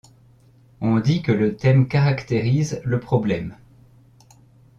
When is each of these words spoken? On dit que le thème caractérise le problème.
On 0.81 0.99
dit 0.99 1.21
que 1.21 1.31
le 1.31 1.55
thème 1.55 1.87
caractérise 1.87 2.81
le 2.83 2.99
problème. 2.99 3.55